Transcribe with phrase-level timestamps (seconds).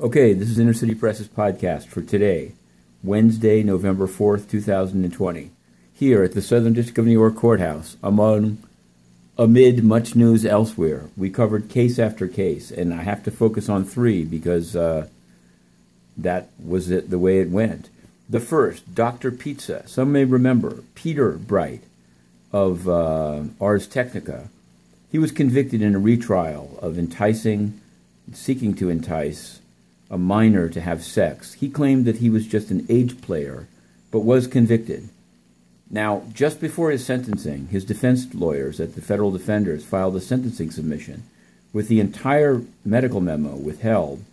[0.00, 2.52] Okay, this is Inner City Press's podcast for today,
[3.04, 5.50] Wednesday, November 4th, 2020,
[5.92, 7.98] here at the Southern District of New York Courthouse.
[8.02, 8.56] Among,
[9.36, 13.84] amid much news elsewhere, we covered case after case, and I have to focus on
[13.84, 15.08] three because uh,
[16.16, 17.90] that was it, the way it went.
[18.26, 19.30] The first, Dr.
[19.30, 19.86] Pizza.
[19.86, 21.82] Some may remember Peter Bright
[22.54, 24.48] of uh, Ars Technica.
[25.12, 27.78] He was convicted in a retrial of enticing,
[28.32, 29.60] seeking to entice
[30.10, 31.54] a minor to have sex.
[31.54, 33.68] He claimed that he was just an age player,
[34.10, 35.08] but was convicted.
[35.88, 40.70] Now, just before his sentencing, his defense lawyers at the federal defenders filed a sentencing
[40.70, 41.24] submission
[41.72, 44.24] with the entire medical memo withheld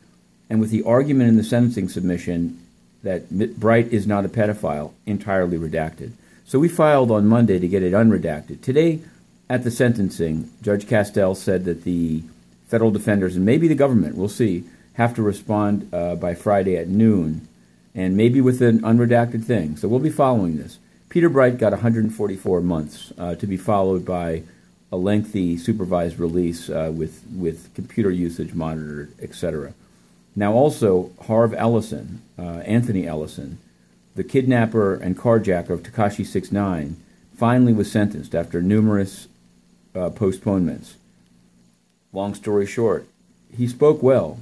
[0.49, 2.59] and with the argument in the sentencing submission
[3.03, 6.11] that Bright is not a pedophile entirely redacted.
[6.45, 8.61] So we filed on Monday to get it unredacted.
[8.61, 9.01] Today,
[9.49, 12.23] at the sentencing, Judge Castel said that the
[12.67, 14.63] federal defenders and maybe the government, we'll see,
[14.97, 17.47] have to respond uh, by Friday at noon,
[17.93, 19.77] and maybe with an unredacted thing.
[19.77, 20.79] So we'll be following this.
[21.07, 24.41] Peter Bright got 144 months uh, to be followed by
[24.91, 29.73] a lengthy supervised release uh, with with computer usage monitored, etc.
[30.35, 33.59] Now also Harv Ellison, uh, Anthony Ellison,
[34.15, 36.95] the kidnapper and carjacker of Tekashi 6ix9ine,
[37.35, 39.27] finally was sentenced after numerous
[39.93, 40.95] uh, postponements.
[42.11, 43.07] Long story short,
[43.55, 44.39] he spoke well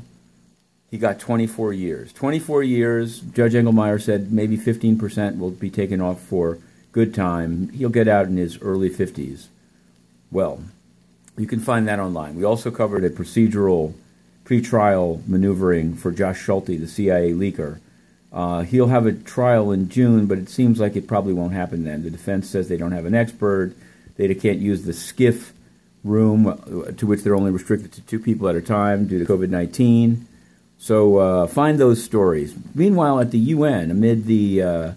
[0.95, 2.13] he got 24 years.
[2.13, 6.57] 24 years, Judge Engelmayer said maybe 15% will be taken off for
[6.93, 7.67] good time.
[7.73, 9.47] He'll get out in his early 50s.
[10.31, 10.63] Well,
[11.37, 12.37] you can find that online.
[12.37, 13.93] We also covered a procedural
[14.45, 17.81] pretrial maneuvering for Josh Schulte, the CIA leaker.
[18.31, 21.83] Uh, he'll have a trial in June, but it seems like it probably won't happen
[21.83, 22.03] then.
[22.03, 23.75] The defense says they don't have an expert.
[24.15, 25.51] They can't use the SCIF
[26.05, 29.25] room, uh, to which they're only restricted to two people at a time due to
[29.25, 30.27] COVID 19.
[30.77, 32.55] So uh, find those stories.
[32.73, 34.91] Meanwhile, at the UN, amid the uh,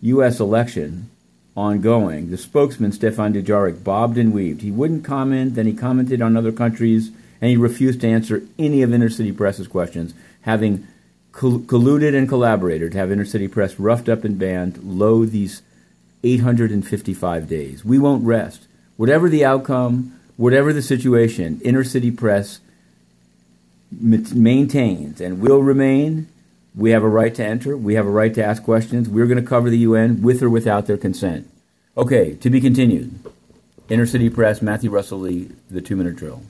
[0.00, 0.40] U.S.
[0.40, 1.10] election
[1.56, 4.62] ongoing, the spokesman, Stefan Dujarric, bobbed and weaved.
[4.62, 8.82] He wouldn't comment, then he commented on other countries, and he refused to answer any
[8.82, 10.86] of Inner City Press's questions, having
[11.32, 15.62] colluded and collaborated to have Inner City Press roughed up and banned low these
[16.24, 17.84] 855 days.
[17.84, 18.66] We won't rest.
[18.96, 22.60] Whatever the outcome, whatever the situation, Inner City Press
[23.90, 26.28] maintains and will remain.
[26.74, 27.76] We have a right to enter.
[27.76, 29.08] We have a right to ask questions.
[29.08, 31.50] We're going to cover the UN with or without their consent.
[31.96, 33.18] Okay, to be continued.
[33.88, 36.42] Inner City Press, Matthew Russell Lee, The Two Minute Drill.